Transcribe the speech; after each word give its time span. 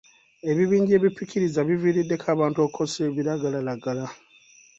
Ebibinja 0.49 0.93
ebipikiriza 0.95 1.59
biviiriddeko 1.69 2.25
abantu 2.35 2.57
okukozesa 2.65 3.01
ebiragalalagala. 3.09 4.05